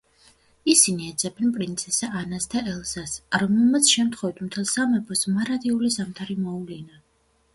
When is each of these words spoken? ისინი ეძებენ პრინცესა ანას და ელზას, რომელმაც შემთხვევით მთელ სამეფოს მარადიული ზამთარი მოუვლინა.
ისინი 0.71 1.07
ეძებენ 1.15 1.51
პრინცესა 1.57 2.07
ანას 2.21 2.47
და 2.53 2.63
ელზას, 2.71 3.13
რომელმაც 3.43 3.91
შემთხვევით 3.97 4.41
მთელ 4.47 4.67
სამეფოს 4.71 5.23
მარადიული 5.35 5.91
ზამთარი 5.97 6.41
მოუვლინა. 6.47 6.99